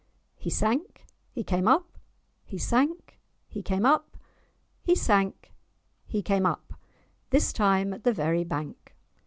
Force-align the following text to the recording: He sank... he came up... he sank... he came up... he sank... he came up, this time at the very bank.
He 0.35 0.49
sank... 0.49 1.05
he 1.29 1.43
came 1.43 1.67
up... 1.67 1.99
he 2.43 2.57
sank... 2.57 3.19
he 3.47 3.61
came 3.61 3.85
up... 3.85 4.17
he 4.81 4.95
sank... 4.95 5.53
he 6.07 6.23
came 6.23 6.43
up, 6.47 6.73
this 7.29 7.53
time 7.53 7.93
at 7.93 8.03
the 8.03 8.11
very 8.11 8.43
bank. 8.43 8.95